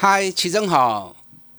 [0.00, 1.16] 嗨，齐真好，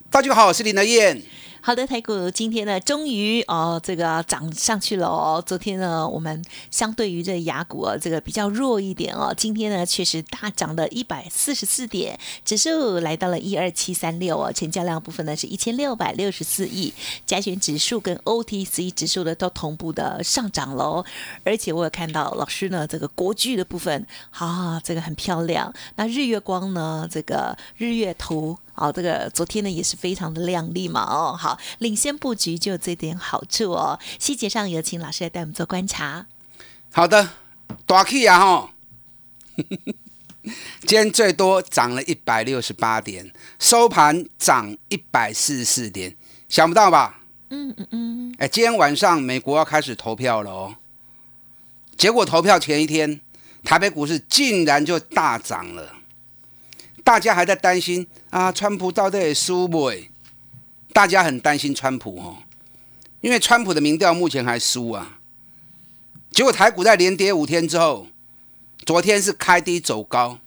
[0.09, 1.21] 大家好，我是林德燕。
[1.61, 5.43] 好的，台股今天呢，终于哦，这个涨上去了哦。
[5.45, 6.41] 昨天呢，我们
[6.71, 9.33] 相对于这雅股啊，这个比较弱一点哦。
[9.35, 14.53] 今天呢，确实大涨了一百四十四点，指数来到了一二七三六哦。
[14.53, 16.93] 成交量部分呢是一千六百六十四亿，
[17.25, 21.03] 加权指数跟 OTC 指数的都同步的上涨喽。
[21.43, 25.73] 而且我有看到老师呢，这个国剧的部分，啊，这个很漂亮。
[25.97, 28.57] 那日月光呢，这个日月图。
[28.79, 33.99] 哦，这个昨天呢也是非常的亮丽嘛，哦，好，领先布局就有这点好处哦。
[34.17, 36.25] 细节上有请老师来带我们做观察。
[36.93, 37.29] 好的，
[37.85, 38.71] 大 K 啊哈，
[40.87, 46.15] 今天最多涨了一百六十八点，收盘涨一百四十四点，
[46.47, 47.19] 想不到吧？
[47.49, 48.35] 嗯嗯嗯。
[48.39, 50.75] 哎，今天晚上美国要开始投票了哦，
[51.97, 53.19] 结果投票前一天，
[53.63, 55.95] 台北股市竟然就大涨了。
[57.09, 59.91] 大家还在担心啊，川普到底输不？
[60.93, 62.37] 大家很担心川普哦，
[63.21, 65.17] 因为川普的民调目前还输啊。
[66.29, 68.05] 结果台股在连跌五天之后，
[68.85, 70.37] 昨天是开低走高，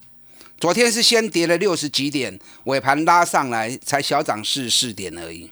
[0.60, 5.50] 昨天是先跌了六十几点，尾盘拉上来才小涨四十四点而已。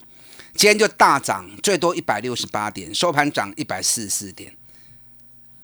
[0.55, 4.57] 今天就大涨，最多一百六十八点，收盘涨一百四十四点。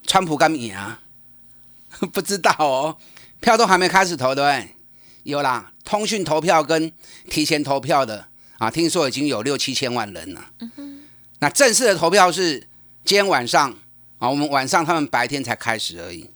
[0.08, 1.02] 川普干米啊？
[2.12, 2.98] 不知道哦，
[3.38, 4.72] 票都还没开始投，对不对？
[5.26, 6.92] 有啦，通讯投票跟
[7.28, 10.52] 提前投票的啊，听说已经有六七千万人了。
[11.40, 12.60] 那正式的投票是
[13.04, 13.72] 今天晚上
[14.18, 16.30] 啊，我们晚上他们白天才开始而已。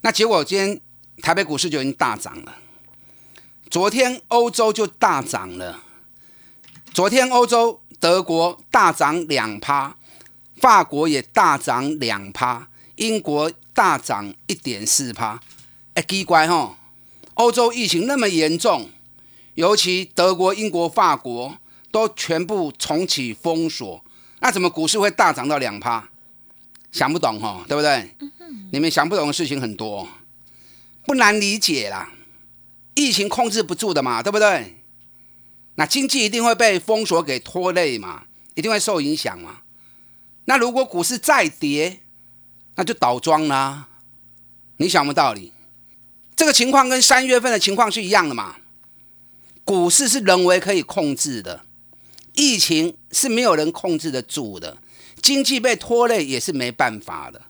[0.00, 0.80] 那结果今天
[1.22, 2.56] 台北股市就已经大涨了，
[3.70, 5.80] 昨天欧洲就大涨了。
[6.92, 9.96] 昨天欧洲德国大涨两趴，
[10.56, 15.40] 法国也大涨两趴，英国大涨一点四趴。
[15.94, 16.74] 哎，奇怪吼！
[17.36, 18.90] 欧洲疫情那么严重，
[19.54, 21.56] 尤其德国、英国、法国
[21.90, 24.04] 都全部重启封锁，
[24.40, 26.08] 那怎么股市会大涨到两趴？
[26.92, 28.14] 想不懂哈，对不对？
[28.72, 30.08] 你们想不懂的事情很多，
[31.04, 32.10] 不难理解啦。
[32.94, 34.82] 疫情控制不住的嘛，对不对？
[35.74, 38.24] 那经济一定会被封锁给拖累嘛，
[38.54, 39.60] 一定会受影响嘛。
[40.46, 42.00] 那如果股市再跌，
[42.76, 43.88] 那就倒庄啦。
[44.78, 45.52] 你想不道理。
[46.36, 48.56] 这个情况跟三月份的情况是一样的嘛？
[49.64, 51.64] 股市是人为可以控制的，
[52.34, 54.76] 疫情是没有人控制得住的，
[55.22, 57.40] 经济被拖累也是没办法的。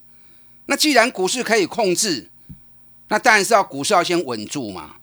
[0.66, 2.30] 那既然股市可以控制，
[3.08, 4.96] 那当然是要股市要先稳住嘛。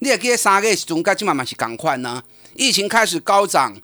[0.00, 2.22] 你也可以三个月中，该起码嘛是赶快呢。
[2.54, 3.80] 疫情开始高涨，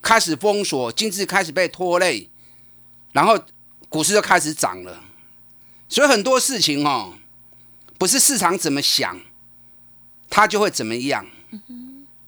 [0.00, 2.28] 开始封锁，经济开始被拖累，
[3.12, 3.38] 然后
[3.88, 5.04] 股市就开始涨了。
[5.88, 7.14] 所以很多事情哦。
[8.02, 9.16] 不是市场怎么想，
[10.28, 11.24] 它就会怎么样，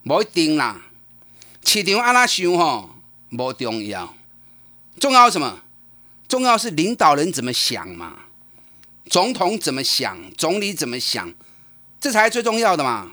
[0.04, 0.80] 不一定啦。
[1.64, 2.94] 市场安那想吼，
[3.36, 4.14] 不重要，
[5.00, 5.62] 重要什么？
[6.28, 8.20] 重要是领导人怎么想嘛，
[9.06, 11.34] 总统怎么想，总理怎么想，
[11.98, 13.10] 这才最重要的嘛。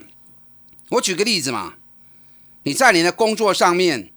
[0.89, 1.73] 我举个例子嘛，
[2.61, 4.11] 你在你的工作上面，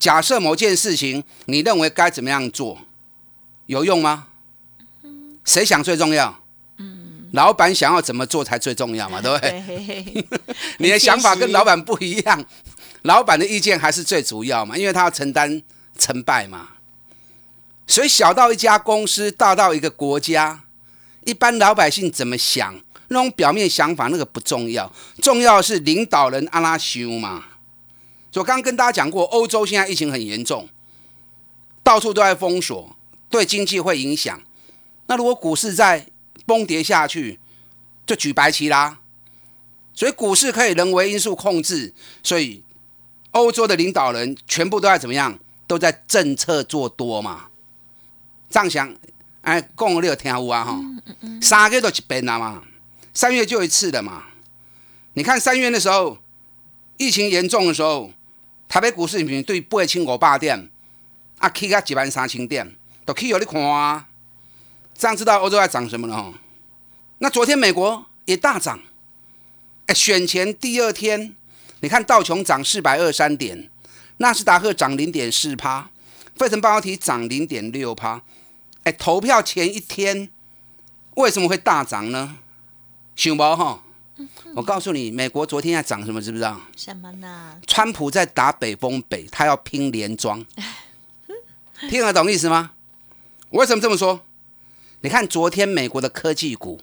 [0.00, 2.80] 假设某件事情，你认为该怎么样做，
[3.66, 4.26] 有用吗？
[5.44, 6.39] 谁想最重要？
[7.32, 9.20] 老板想要怎么做才最重要嘛？
[9.22, 10.24] 对不对？
[10.78, 12.44] 你的想法跟老板不一样，
[13.02, 14.76] 老板的意见还是最主要嘛？
[14.76, 15.62] 因为他要承担
[15.98, 16.70] 成败嘛。
[17.86, 20.60] 所以小到一家公司，大到一个国家，
[21.24, 27.44] 一般老百姓怎么想，那种表面想法那个不重要，重要是领导人阿拉修嘛。
[28.34, 30.68] 我刚刚跟大家讲过，欧洲现在疫情很严重，
[31.82, 32.96] 到处都在封锁，
[33.28, 34.40] 对经济会影响。
[35.06, 36.06] 那如果股市在
[36.46, 37.38] 崩跌下去，
[38.06, 38.98] 就举白旗啦。
[39.92, 41.92] 所以股市可以人为因素控制，
[42.22, 42.62] 所以
[43.32, 45.38] 欧洲的领导人全部都在怎么样？
[45.66, 47.46] 都在政策做多嘛。
[48.48, 48.92] 这样想，
[49.42, 50.80] 哎，讲你有听有啊哈。
[51.40, 52.64] 三个都一遍了嘛，
[53.14, 54.24] 三月就一次的嘛。
[55.14, 56.18] 你看三月的时候，
[56.96, 58.12] 疫情严重的时候，
[58.68, 60.68] 台北股市平均对八千五百点，
[61.38, 64.08] 啊，起个一万三千点，都起有你看啊。
[65.00, 66.34] 这样知道欧洲在涨什么了？
[67.20, 68.78] 那昨天美国也大涨，
[69.86, 71.34] 哎，选前第二天，
[71.80, 73.70] 你看道琼涨四百二三点，
[74.18, 75.88] 纳斯达克涨零点四趴，
[76.36, 78.20] 费城半导体涨零点六趴。
[78.82, 80.28] 哎，投票前一天
[81.14, 82.36] 为什么会大涨呢？
[83.16, 83.82] 想不哈？
[84.54, 86.60] 我告诉你，美国昨天在涨什么，知不知道？
[86.76, 87.58] 什么呢？
[87.66, 90.44] 川普在打北风北，他要拼连庄，
[91.88, 92.72] 听得懂意思吗？
[93.48, 94.26] 我为什么这么说？
[95.02, 96.80] 你看昨天美国的科技股，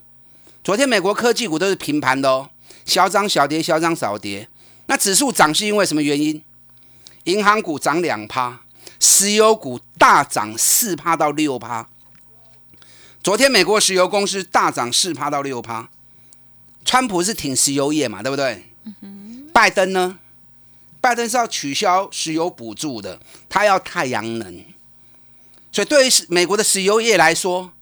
[0.64, 2.50] 昨天美国科技股都是平盘的哦，
[2.84, 4.50] 小涨小跌，小涨小跌。
[4.88, 6.42] 那指数涨是因为什么原因？
[7.26, 8.62] 银行股涨两趴，
[9.00, 11.88] 石油股大涨四趴到六趴。
[13.22, 15.90] 昨天美国石油公司大涨四趴到六趴。
[16.86, 18.64] 川普是挺石油业嘛，对不对？
[19.52, 20.18] 拜登呢？
[21.02, 24.64] 拜登是要取消石油补助的，他要太阳能。
[25.72, 27.74] 所以对于美国的石油业来说，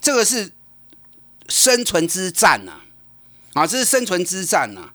[0.00, 0.52] 这个是
[1.48, 2.80] 生存之战呐！
[3.54, 4.90] 啊，这是生存之战呐！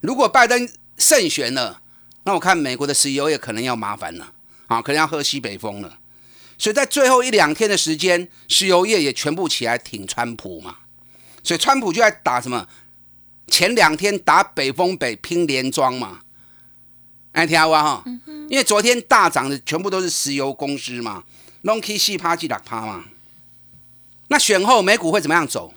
[0.00, 1.80] 如果拜登胜选了，
[2.24, 4.32] 那我看美国的石油业可能要麻烦了
[4.66, 5.98] 啊，可能要喝西北风了。
[6.56, 10.76] 所以在最后一两天的时间，石油业也全部起来挺川普嘛。
[11.42, 12.66] 所以川普就在打什么？
[13.46, 16.20] 前两天打北风北拼连庄嘛，
[17.32, 18.04] 哎，听好啊哈，
[18.48, 21.22] 因为昨天大涨的全部都是石油公司嘛
[21.64, 23.04] ，long K 四趴几两趴嘛，
[24.34, 25.72] 那选后美股会怎么样走？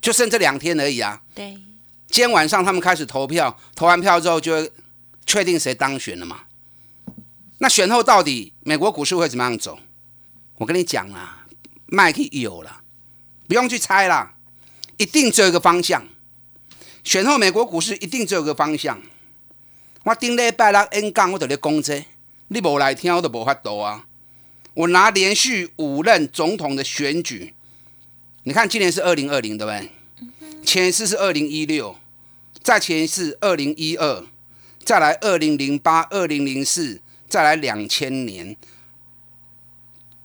[0.00, 1.22] 就剩这两天而已啊。
[1.32, 1.52] 对，
[2.08, 4.72] 今天晚上他们开始投票，投完票之后就会
[5.24, 6.40] 确定谁当选了嘛。
[7.58, 9.78] 那选后到底美国股市会怎么样走？
[10.56, 11.46] 我跟你讲啦，
[11.86, 12.80] 麦克有了，
[13.46, 14.34] 不用去猜啦，
[14.96, 16.04] 一定只有一个方向。
[17.04, 19.00] 选后美国股市一定只有一个方向。
[20.02, 22.04] 我顶礼拜六 N 讲，我就咧讲这，
[22.48, 24.06] 你无来听，我都无法度啊。
[24.74, 27.54] 我拿连续五任总统的选举，
[28.44, 29.90] 你看今年是二零二零，对不对？
[30.64, 31.96] 前一次是二零一六，
[32.62, 34.24] 再前一次二零一二，
[34.84, 38.56] 再来二零零八、二零零四，再来两千年。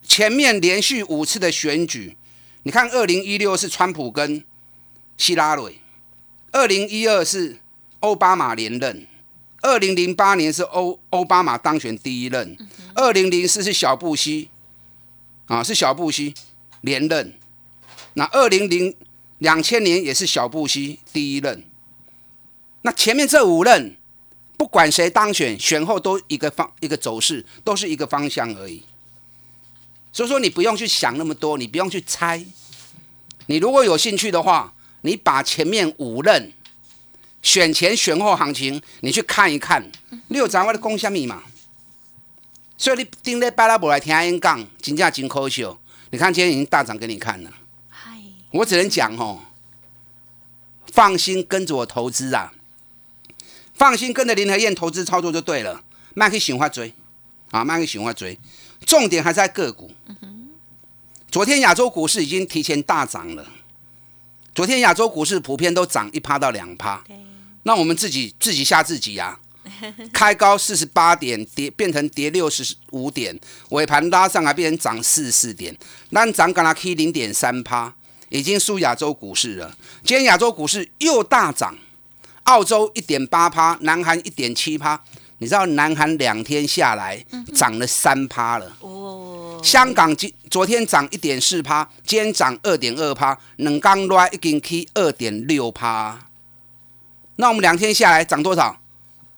[0.03, 2.15] 前面连续五次的选举，
[2.63, 4.44] 你看二零一六是川普跟
[5.18, 5.80] 希拉蕊。
[6.51, 7.57] 二零一二是
[8.01, 9.07] 奥巴马连任，
[9.62, 12.56] 二零零八年是欧奥巴马当选第一任，
[12.95, 14.50] 二零零四是小布希，
[15.45, 16.33] 啊是小布希
[16.81, 17.38] 连任，
[18.15, 18.95] 那二零零
[19.38, 21.63] 两千年也是小布希第一任，
[22.81, 23.95] 那前面这五任
[24.57, 28.81] 不管谁当选，选后都一个方一个走势，都是一个方向而已，
[30.12, 32.44] 所以说你不用去想那么多，你不用去猜，
[33.45, 34.71] 你如果有兴趣的话。
[35.01, 36.51] 你把前面五任
[37.44, 39.88] 选前选后行情，你去看一看，
[40.30, 41.44] 你有掌握的共享密码。
[42.77, 45.77] 所以你顶礼拜拉伯来听演讲，真正真可笑。
[46.12, 47.51] 你看今天已经大涨给你看了。
[47.89, 48.19] 嗨，
[48.51, 49.39] 我只能讲哦，
[50.92, 52.54] 放心跟着我投资啊，
[53.74, 55.83] 放心跟着林和燕投资操作就对了。
[56.13, 56.94] 卖去循环追
[57.51, 58.39] 啊，卖去循环追，
[58.86, 59.92] 重点还在个股。
[61.30, 63.45] 昨天亚洲股市已经提前大涨了。
[64.54, 67.04] 昨天亚洲股市普遍都涨一趴到两趴，
[67.63, 69.39] 那我们自己自己吓自己呀！
[70.13, 73.38] 开高四十八点，跌变成跌六十五点，
[73.69, 75.75] 尾盘拉上来变成涨四十四点，
[76.10, 77.94] 那涨刚拉 K 零点三趴，
[78.30, 79.75] 已经输亚洲股市了。
[80.04, 81.77] 今天亚洲股市又大涨，
[82.44, 85.00] 澳洲一点八趴，南韩一点七趴，
[85.39, 88.75] 你知道南韩两天下来涨了三趴了。
[88.82, 89.22] 哦
[89.63, 96.29] 香港今昨天涨一点四趴，今天涨二点二趴，冷刚来已经 K 二点六趴。
[97.38, 98.79] 那我们两天下来涨多少？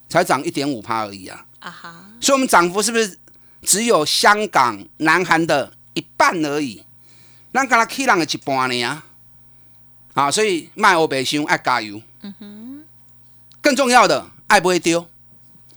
[0.10, 1.46] 才涨一点五趴而已啊！
[1.60, 2.06] 啊哈！
[2.22, 3.18] 所以我们涨幅是不是
[3.62, 6.84] 只有香港、南韩的一半而已？
[7.54, 9.06] 咱刚才起浪的一半呢啊！
[10.14, 12.02] 啊，所以卖欧白箱爱加油。
[12.22, 12.84] 嗯哼。
[13.62, 15.08] 更重要的，爱不会丢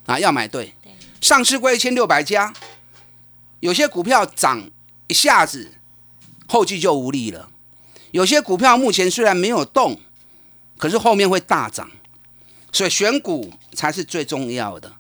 [0.07, 0.19] 啊！
[0.19, 0.75] 要买对。
[1.21, 2.53] 上市过一千六百家。
[3.61, 4.71] 有些股票涨
[5.07, 5.73] 一下子，
[6.49, 7.51] 后继就无力了；
[8.11, 10.01] 有些股票目前虽然没有动，
[10.79, 11.91] 可是后面会大涨，
[12.73, 14.93] 所以选股才是最重要的。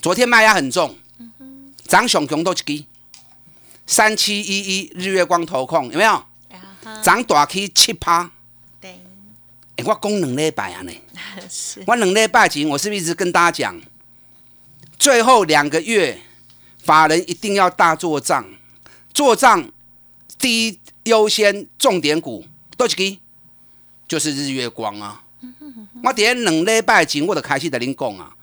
[0.00, 0.96] 昨天卖压很重，
[1.86, 2.84] 涨熊熊都去
[3.86, 6.24] 三七一一日月光投控有没有？
[7.02, 8.30] 涨大 K 七趴。
[8.80, 8.98] 对，
[9.84, 10.92] 我讲两礼拜啊呢，
[11.86, 13.80] 我两礼拜前我是不是一直跟大家讲，
[14.98, 16.20] 最后两个月。
[16.80, 18.46] 法人一定要大做账，
[19.12, 19.70] 做账
[20.38, 22.46] 第一优先重点股
[22.78, 23.18] 都是给，
[24.06, 25.22] 就是日月光啊。
[26.02, 28.34] 我点两礼拜前我就开始在您讲啊，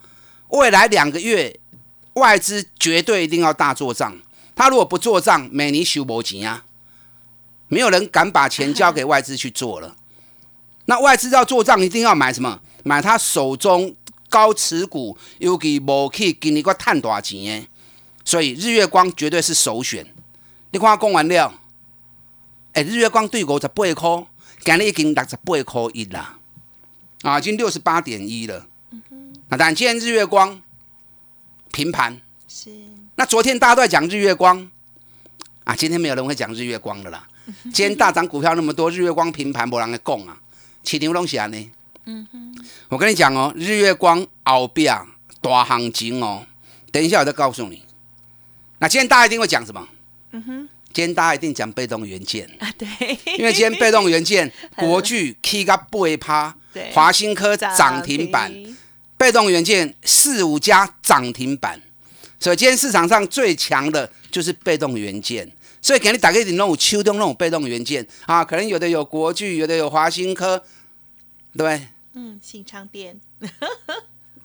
[0.49, 1.59] 未来两个月
[2.13, 4.17] 外资绝对一定要大做账，
[4.55, 6.63] 他如果不做账，每年收无钱啊，
[7.67, 9.95] 没有人敢把钱交给外资去做了。
[10.87, 12.59] 那外资要做账，一定要买什么？
[12.83, 13.95] 买他手中
[14.29, 17.67] 高持股，尤其无去给你个探大钱的，
[18.23, 20.05] 所以日月光绝对是首选。
[20.71, 21.53] 你看我讲完了，
[22.73, 24.27] 哎，日月光对五十八块，
[24.63, 26.37] 今日已经六十八块一啦，
[27.21, 28.67] 啊，已经六十八点一了。
[29.49, 30.61] 那但今天日月光
[31.71, 32.69] 平盘，是。
[33.15, 34.69] 那昨天大家都在讲日月光，
[35.63, 37.27] 啊，今天没有人会讲日月光的啦。
[37.65, 40.37] 今天大涨股票那么多，日月光平盘，没人会讲啊。
[40.83, 41.71] 起牛东西啊呢？
[42.05, 42.55] 嗯哼。
[42.89, 44.95] 我跟你讲哦，日月光后边
[45.41, 46.45] 大行情哦，
[46.91, 47.83] 等一下我再告诉你。
[48.79, 49.87] 那今天大家一定会讲什么？
[50.31, 50.69] 嗯哼。
[50.91, 52.87] 今天大家一定讲被动元件啊，对。
[53.37, 56.59] 因为今天被动元件， 国巨 K 个八趴，对。
[56.93, 58.51] 华新科涨停板。
[59.17, 61.81] 被动元件四五家涨停板，
[62.37, 65.49] 所以今天市场上最强的就是被动元件。
[65.81, 70.57] 所以给你打个点那种秋冬那种被动元件啊，可能有的有国巨，有的有华新科，
[71.55, 71.87] 对不对？
[72.13, 73.17] 嗯，新昌店。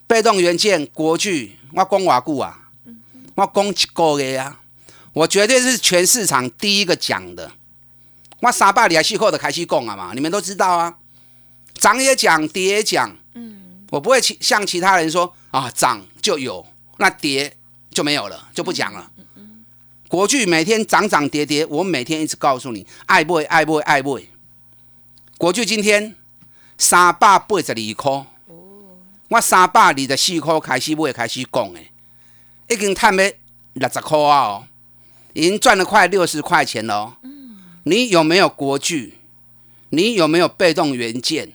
[0.06, 2.68] 被动元件国巨，我讲瓦固啊，
[3.34, 4.60] 我讲一个月啊，
[5.12, 7.50] 我绝对是全市场第一个讲的。
[8.40, 10.96] 我三百里还四块的开始讲啊嘛，你们都知道啊，
[11.80, 13.16] 涨也讲，跌也讲。
[13.90, 16.64] 我不会其像其他人说啊，涨就有，
[16.98, 17.56] 那跌
[17.90, 19.10] 就没有了，就不讲了。
[20.06, 24.20] 国巨每天涨涨跌跌，我每天一直告诉你，爱不爱不爱不。
[25.38, 26.14] 国巨今天
[26.76, 28.26] 三百八十二块，
[29.28, 31.80] 我三百二十四块开始买开始讲的，
[32.68, 33.32] 已经赚了
[33.72, 34.64] 六十块啊，哦，
[35.32, 37.16] 已经赚了快六十块钱了。
[37.84, 39.14] 你有没有国巨？
[39.88, 41.54] 你有没有被动元件？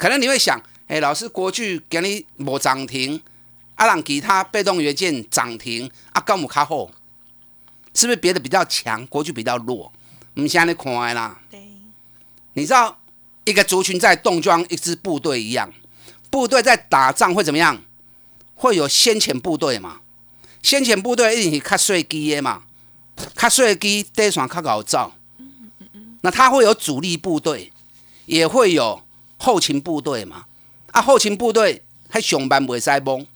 [0.00, 0.58] 可能你会想。
[0.88, 3.20] 哎，老师，国巨给你无涨停，
[3.76, 6.90] 啊，让其他被动元件涨停，啊，高姆卡好，
[7.94, 9.92] 是不是别的比较强，国巨比较弱？
[10.34, 11.40] 我们现在看啦。
[11.48, 11.60] 对。
[12.54, 12.98] 你知道
[13.44, 15.72] 一个族群在动装一支部队一样，
[16.28, 17.80] 部队在打仗会怎么样？
[18.56, 20.00] 会有先遣部队嘛？
[20.62, 22.64] 先遣部队一定是卡碎机的嘛？
[23.36, 25.14] 卡碎机底线卡搞造。
[26.22, 27.72] 那它会有主力部队，
[28.26, 29.02] 也会有
[29.42, 30.44] 后勤部队嘛？
[30.92, 33.26] 啊，后勤部队还上班不会塞崩，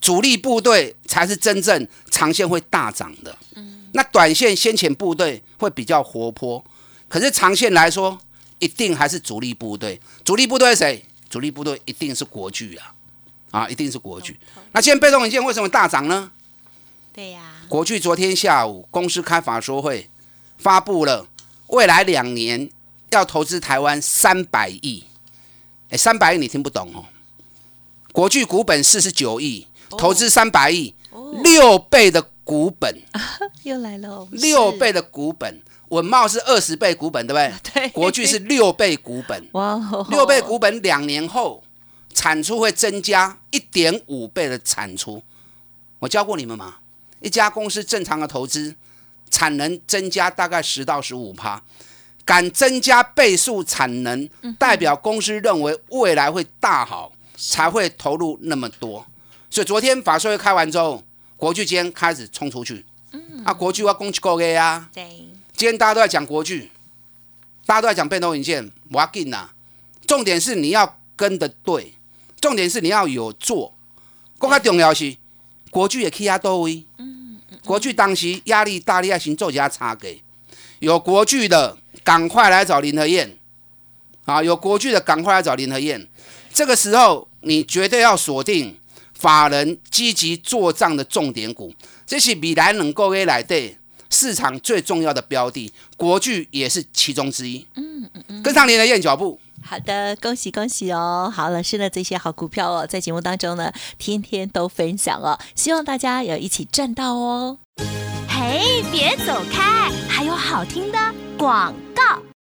[0.00, 3.36] 主力部队才是真正长线会大涨的。
[3.54, 6.64] 嗯，那短线先遣部队会比较活泼，
[7.06, 8.18] 可是长线来说，
[8.60, 10.00] 一定还是主力部队。
[10.24, 11.04] 主力部队谁？
[11.28, 12.94] 主力部队一定是国巨啊，
[13.50, 14.38] 啊，一定是国巨。
[14.72, 16.30] 那现在被动元件为什么大涨呢？
[17.12, 20.08] 对呀，国巨昨天下午公司开法说会，
[20.56, 21.26] 发布了
[21.66, 22.70] 未来两年
[23.10, 25.04] 要投资台湾三百亿。
[25.92, 27.04] 哎，三百亿你听不懂哦。
[28.12, 30.94] 国巨股本四十九亿，投资三百亿，
[31.44, 32.98] 六倍的股本
[33.62, 34.26] 又来了。
[34.32, 37.72] 六倍的股本，稳茂是二十倍股本，对不对？
[37.88, 37.88] 对。
[37.90, 39.46] 国巨是六倍股本。
[39.52, 39.78] 哇。
[40.08, 41.62] 六倍股本，两年后
[42.14, 45.22] 产出会增加一点五倍的产出。
[45.98, 46.76] 我教过你们吗？
[47.20, 48.74] 一家公司正常的投资，
[49.30, 51.62] 产能增加大概十到十五趴。
[52.24, 59.04] 敢增加倍数产能，代表公司认为未来会大好，才会投入那么多。
[59.50, 61.02] 所以昨天法说会开完之后，
[61.36, 62.86] 国巨今天开始冲出去。
[63.10, 64.88] 嗯，啊，国巨要攻击够 A 啊。
[64.94, 65.04] 对，
[65.56, 66.70] 今天大家都在讲国巨，
[67.66, 69.50] 大家都在讲被动元件，我要紧呐。
[70.06, 71.94] 重点是你要跟的对，
[72.40, 73.74] 重点是你要有做。
[74.38, 75.16] 更加重要是
[75.70, 76.84] 国巨也起压到位。
[76.98, 77.58] 嗯嗯。
[77.64, 80.22] 国巨当时压力大，你要先做一下差给。
[80.78, 81.78] 有国巨的。
[82.02, 83.36] 赶快来找林和燕，
[84.24, 86.08] 啊，有国巨的赶快来找林和燕。
[86.52, 88.76] 这个时候你绝对要锁定
[89.14, 91.72] 法人积极做账的重点股，
[92.06, 93.78] 这是米兰能够给来对
[94.10, 97.66] 市场最重要的标的，国巨也是其中之一。
[97.76, 99.40] 嗯嗯嗯，跟上林和燕脚步。
[99.64, 101.32] 好的，恭喜恭喜哦！
[101.32, 107.58] 好，老师的这些好股票哦，在节目当中呢，天天都分享哦，希望大家有一起赚到哦。
[108.28, 110.98] 嘿，别走开，还有好听的
[111.42, 112.31] 广告。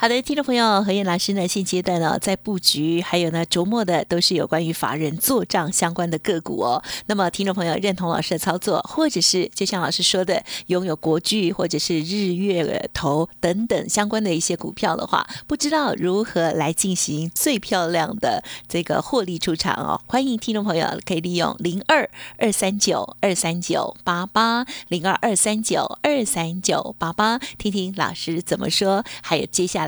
[0.00, 1.48] 好的，听众朋友，何燕老师呢？
[1.48, 6.80] 现阶段呢，在布局，还有呢，琢磨的都是有关于法人做账相关的个股哦。
[7.06, 20.00] 那么，听众朋友认同老师的操作，或者是就像老师说的，拥有国巨或者是日月投等等相关的一些股票的话，不知道如何来进行最漂亮的这个获利出场哦。
[20.06, 29.04] 欢迎听众朋友可以利用零二二三九二三九八八零二二三九二三九八八，听听老师怎么说。
[29.22, 29.87] 还有接下来。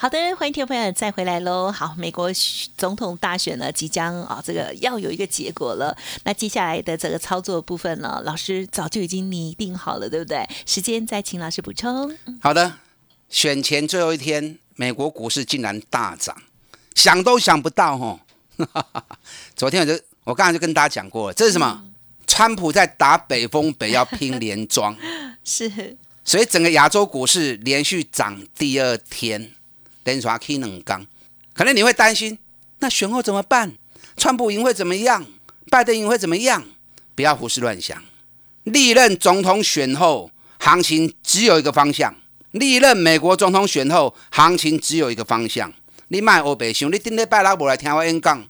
[0.00, 1.72] 好的，欢迎听众朋友再回来喽。
[1.72, 2.30] 好，美国
[2.76, 5.96] 总统大选呢，即将啊，这个要有一个结果了。
[6.22, 10.48] 那接下来的这个操作部分呢，老师早就已经拟定好了，对不对？
[10.64, 12.16] 时间再请老师补充。
[12.40, 12.74] 好的，
[13.28, 16.40] 选前最后一天，美国股市竟然大涨，
[16.94, 18.20] 想都想不到哦。
[19.56, 21.84] 昨天我就我刚才就跟大家讲过了，这是什么？
[22.28, 24.96] 川普在打北风北，要拼连庄，
[25.42, 25.96] 是。
[26.24, 29.54] 所以整个亚洲股市连续涨第二天。
[30.04, 31.06] 连刷 K 能刚，
[31.52, 32.38] 可能你会担心，
[32.78, 33.72] 那选后怎么办？
[34.16, 35.24] 川普赢会怎么样？
[35.70, 36.64] 拜登赢会怎么样？
[37.14, 38.02] 不要胡思乱想。
[38.64, 42.12] 历任总统选后，行情只有一个方向；
[42.52, 45.72] 历任美国总统选后，行情只有一个方向。
[46.08, 48.48] 你卖欧北想，你顶礼拜拉伯来听我演讲。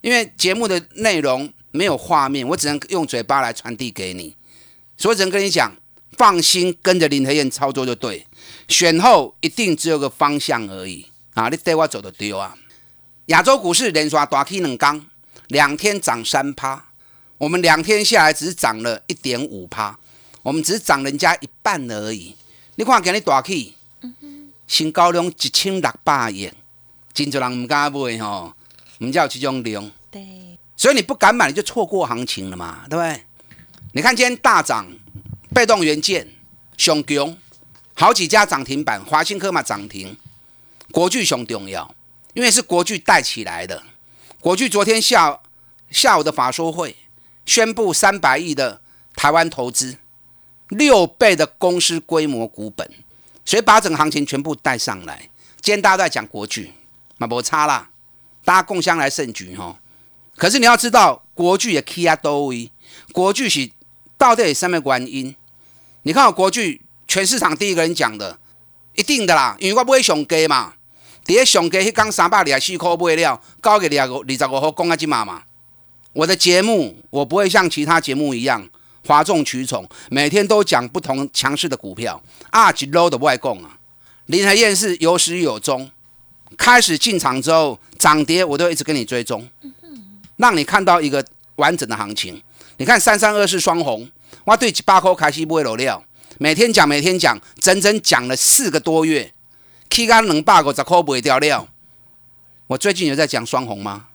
[0.00, 4.34] 因为节目的内容没有画面，我只能用嘴巴来传递给你，
[4.96, 5.72] 所以只能跟你讲，
[6.16, 8.26] 放心跟着林和燕操作就对。
[8.70, 11.48] 选后一定只有个方向而已啊！
[11.48, 12.56] 你带我走的丢啊！
[13.26, 15.04] 亚洲股市连刷大 K 两刚，
[15.48, 16.86] 两天涨三趴，
[17.36, 19.98] 我们两天下来只是涨了一点五趴，
[20.42, 22.36] 我们只是涨人家一半而已。
[22.76, 23.74] 你看今日大 K，
[24.68, 26.54] 新高量一千六百元，
[27.12, 28.54] 真多人唔敢买吼，
[28.98, 29.90] 唔叫这种量。
[30.12, 33.24] 对，所以你不敢买，你就错过行情了嘛，对不对？
[33.94, 34.86] 你看今天大涨，
[35.52, 36.28] 被动元件
[36.78, 37.36] 上强。
[38.00, 40.16] 好几家涨停板，华兴科嘛涨停，
[40.90, 41.94] 国巨熊重要，
[42.32, 43.82] 因为是国巨带起来的。
[44.40, 45.38] 国巨昨天下
[45.90, 46.96] 下午的法说会
[47.44, 48.80] 宣布三百亿的
[49.14, 49.98] 台湾投资，
[50.70, 52.90] 六倍的公司规模股本，
[53.44, 55.28] 所以把整个行情全部带上来。
[55.60, 56.72] 今天大家都在讲国巨，
[57.18, 57.90] 嘛不差啦，
[58.46, 59.78] 大家共襄来胜局哈。
[60.36, 62.72] 可是你要知道，国巨也 key 啊多位，
[63.12, 63.70] 国巨是
[64.16, 65.36] 到底什么原因？
[66.04, 66.80] 你看国巨。
[67.10, 68.38] 全市场第一个人讲的，
[68.94, 70.74] 一定的啦，因为我不会上价嘛。
[71.24, 75.42] 第一上价，迄讲三百二十四块买了，高给二十五、二十五号讲啊，几码嘛。
[76.12, 78.64] 我的节目，我不会像其他节目一样
[79.08, 83.76] 哗众取宠，每天都讲不同强势的股票啊，几 low 的外供啊。
[84.26, 85.90] 林海燕是有始有终，
[86.56, 89.48] 开始进场之后涨跌，我都一直跟你追踪，
[90.36, 92.40] 让你看到一个完整的行情。
[92.76, 94.08] 你看三三二四双红，
[94.44, 96.04] 我对八块开始买了料。
[96.42, 99.30] 每天讲，每天讲，整整讲了四个多月
[99.90, 101.68] ，K 干能八个十块不会掉料。
[102.66, 104.06] 我最近有在讲双红吗？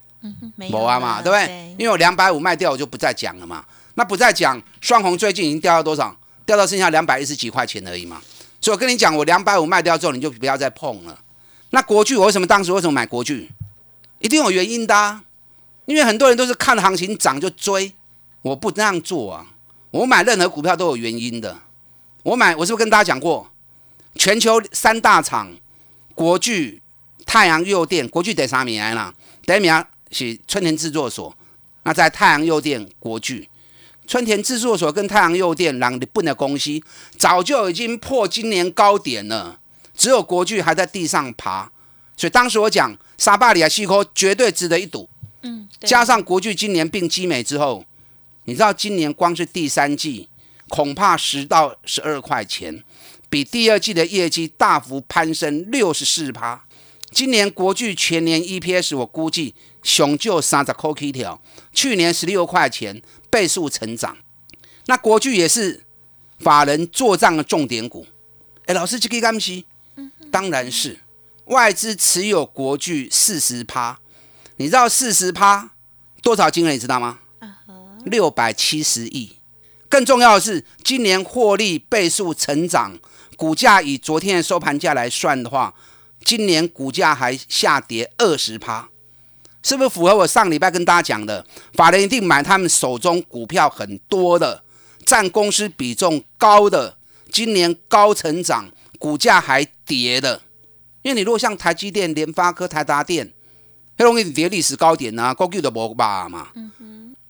[0.56, 1.76] 没有啊嘛，对不对？
[1.78, 3.64] 因为我两百五卖掉，我就不再讲了嘛。
[3.94, 6.18] 那不再讲双红，最近已经掉到多少？
[6.48, 8.20] 掉到剩下两百一十几块钱而已嘛。
[8.60, 11.20] 所以我跟你讲，我两百五卖掉之后，你就不要再碰了。
[11.70, 13.52] 那国巨，我为什么当时为什么买国巨？
[14.18, 15.20] 一定有原因的，
[15.86, 17.94] 因为很多人都是看行情涨就追，
[18.42, 19.46] 我不那样做啊。
[19.92, 21.56] 我买任何股票都有原因的。
[22.26, 23.52] 我买，我是不是跟大家讲过，
[24.16, 25.56] 全球三大厂，
[26.16, 26.82] 国巨、
[27.24, 29.14] 太阳诱电，国巨得啥名啦，
[29.46, 31.38] 第一名是春田制作所，
[31.84, 33.48] 那在太阳诱电、国巨、
[34.08, 36.82] 春田制作所跟太阳诱电两日本的公司，
[37.16, 39.60] 早就已经破今年高点了，
[39.96, 41.70] 只有国巨还在地上爬，
[42.18, 45.08] 所以当时我讲沙巴里亚西科绝对值得一赌，
[45.44, 47.86] 嗯，加上国巨今年并基美之后，
[48.46, 50.28] 你知道今年光是第三季。
[50.70, 52.84] 恐怕十到十二块钱，
[53.30, 56.66] 比第二季的业绩大幅攀升六十四趴。
[57.12, 64.18] 今年国巨全年 EPS 我估计雄就三十块起条，去年十六块钱倍数成长。
[64.88, 65.84] 那国巨也是
[66.40, 68.06] 法人做账的重点股。
[68.66, 69.66] 哎，老师这个干西？
[70.32, 71.00] 当然是
[71.46, 74.00] 外资持有国巨四十趴。
[74.58, 75.72] 你知道四十趴
[76.22, 76.72] 多少金额？
[76.72, 77.20] 你知道吗？
[78.06, 79.38] 六百七十亿。
[79.88, 82.98] 更重要的是，今年获利倍数成长，
[83.36, 85.74] 股价以昨天的收盘价来算的话，
[86.24, 88.90] 今年股价还下跌二十趴，
[89.64, 91.46] 是不是符合我上礼拜跟大家讲的？
[91.74, 94.64] 法人一定买他们手中股票很多的，
[95.06, 96.98] 占公司比重高的，
[97.32, 100.42] 今年高成长，股价还跌的。
[101.04, 103.32] 因为你如果像台积电、联发科、台达电，
[103.98, 106.48] 很容易跌历史高点啊，高 Q 的博吧嘛。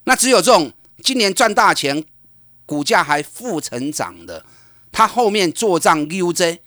[0.05, 0.71] 那只有这种
[1.03, 2.03] 今年赚大钱。
[2.65, 4.43] 股价还负成长的，
[4.91, 6.59] 它后面做账 UJ，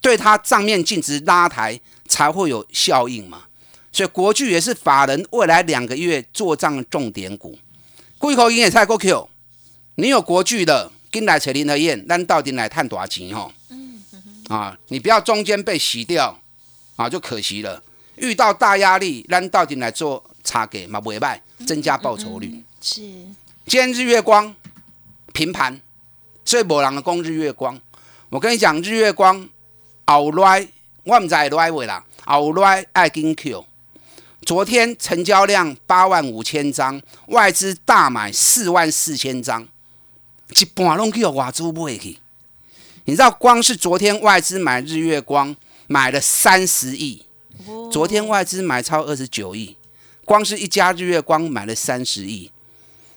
[0.00, 3.44] 对它账面净值拉抬才会有效应嘛。
[3.92, 7.58] 所以国巨也是法人未来两个月做账重点股。
[8.18, 9.28] 贵口营也太过 Q，
[9.96, 13.52] 你有国巨的，跟来扯林和燕，咱到底来探多少钱吼？
[14.48, 16.38] 啊，你不要中间被洗掉
[16.96, 17.82] 啊，就可惜了。
[18.16, 22.62] 遇到大压力，咱到底来做差给嘛，袂卖，增加报酬率。
[22.80, 23.00] 是，
[23.66, 24.54] 今天日月光
[25.34, 25.80] 平盘，
[26.44, 27.78] 所以无人讲日月光。
[28.30, 29.46] 我跟你讲，日月光
[30.06, 30.66] 后来
[31.02, 33.66] 我唔知会来未啦，后来爱跟 Q。
[34.46, 39.66] 昨天成交量八万五千张，外资大买四万四千张，
[40.56, 42.18] 一半拢去外资买去。
[43.06, 45.56] 你知道，光是昨天外资买日月光
[45.88, 47.26] 买了三十亿，
[47.90, 49.76] 昨天外资买超二十九亿，
[50.24, 52.52] 光是一家日月光买了三十亿。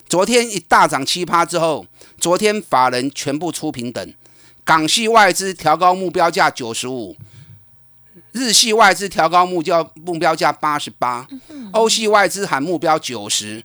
[0.10, 1.86] 昨天一大涨七趴之后，
[2.20, 4.14] 昨天法人全部出平等，
[4.64, 7.16] 港系外资调高目标价九十五。
[8.32, 11.28] 日系外资调高目标目标价八十八，
[11.72, 13.64] 欧系外资喊目标九十，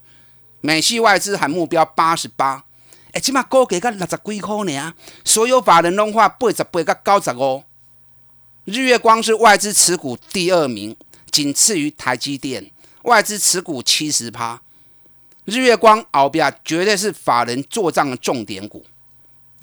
[0.61, 2.65] 美系外资喊目标八十八。
[3.13, 7.65] 哎，起码高给个六十几块呢，所有法人拢话八十八个九十五。
[8.65, 10.97] 日月光是外资持股第二名，
[11.31, 12.71] 仅次于台积电，
[13.03, 14.63] 外资持股七十趴。
[15.45, 18.85] 日月光后边绝对是法人做账的重点股，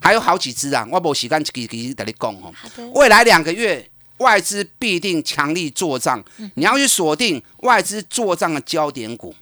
[0.02, 2.54] 还有好几只啊，我无时间一一跟你讲哦。
[2.96, 3.90] 未来两个月。
[4.20, 6.22] 外资必定强力做账，
[6.56, 9.34] 你要去锁定外资做账的焦点股。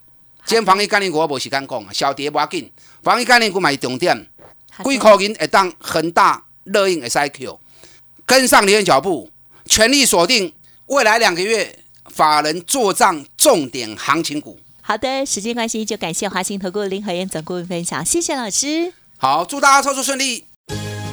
[0.46, 2.72] 今天防疫概念股我无时间讲啊，小跌不要紧，
[3.02, 4.16] 防疫概念股买重点，
[4.86, 7.60] 几块银会当恒大、乐应 S I Q，
[8.28, 9.32] 跟上你的脚步，
[9.66, 10.54] 全力锁定
[10.86, 11.80] 未来两个月
[12.12, 14.60] 法人做账重点行情股。
[14.88, 18.94] 好的，时间关系就感谢华兴投顾林和燕总顾问分享，谢谢老师。
[19.18, 20.46] 好，祝大家操作顺利。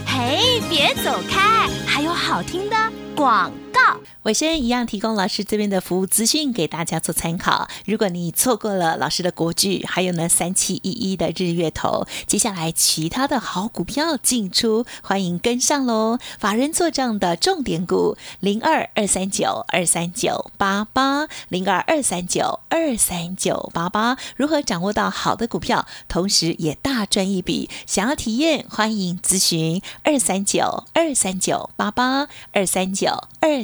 [0.07, 2.77] 嘿，别走开，还有好听的。
[3.17, 7.69] 广告尾声一样提供老师这边的服务资讯给大家做参考。
[7.85, 16.19] 如果你错过了老师的国剧，还有呢三七一一的日月头，接下来其他的好股票进出，欢迎跟上喽！
[16.39, 27.69] 法人做账的重点股零二二三九二三九八八零二二三九二三九八八，如何掌握到好的股票，同时也大赚一笔？
[27.87, 33.11] 想要体验，欢迎咨询二三九二三九八八二三九
[33.41, 33.64] 二。